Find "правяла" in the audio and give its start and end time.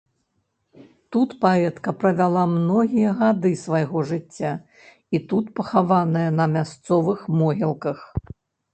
2.05-2.43